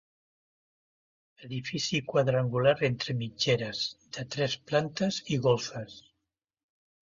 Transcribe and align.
Edifici 1.47 1.99
quadrangular 2.13 2.75
entre 2.89 3.17
mitgeres, 3.21 3.85
de 4.19 4.27
tres 4.37 4.59
plantes 4.73 5.23
i 5.37 5.41
golfes. 5.49 6.03